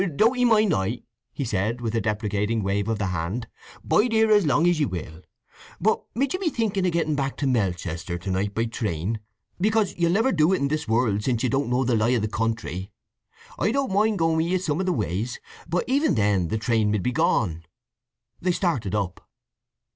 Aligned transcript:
"Don't 0.15 0.35
'ee 0.35 0.45
mind 0.45 0.73
I," 0.73 1.03
he 1.31 1.45
said 1.45 1.79
with 1.79 1.93
a 1.93 2.01
deprecating 2.01 2.63
wave 2.63 2.87
of 2.87 2.97
the 2.97 3.05
hand; 3.05 3.47
"bide 3.83 4.13
here 4.13 4.31
as 4.31 4.47
long 4.47 4.65
as 4.67 4.79
ye 4.79 4.87
will. 4.87 5.21
But 5.79 6.01
mid 6.15 6.33
you 6.33 6.39
be 6.39 6.49
thinking 6.49 6.87
o' 6.87 6.89
getting 6.89 7.13
back 7.13 7.37
to 7.37 7.45
Melchester 7.45 8.17
to 8.17 8.31
night 8.31 8.55
by 8.55 8.65
train? 8.65 9.19
Because 9.59 9.93
you'll 9.95 10.11
never 10.11 10.31
do 10.31 10.53
it 10.53 10.57
in 10.59 10.69
this 10.69 10.87
world, 10.87 11.23
since 11.23 11.43
you 11.43 11.49
don't 11.49 11.69
know 11.69 11.83
the 11.83 11.93
lie 11.95 12.09
of 12.17 12.23
the 12.23 12.27
country. 12.27 12.89
I 13.59 13.71
don't 13.71 13.93
mind 13.93 14.17
going 14.17 14.37
with 14.37 14.47
ye 14.47 14.57
some 14.57 14.79
o' 14.81 14.83
the 14.83 14.91
ways, 14.91 15.39
but 15.69 15.83
even 15.85 16.15
then 16.15 16.47
the 16.47 16.57
train 16.57 16.89
mid 16.89 17.03
be 17.03 17.11
gone." 17.11 17.63
They 18.41 18.53
started 18.53 18.95
up. 18.95 19.29